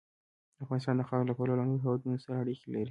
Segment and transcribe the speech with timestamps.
[0.63, 2.79] افغانستان د خاوره له پلوه له نورو هېوادونو سره اړیکې لري.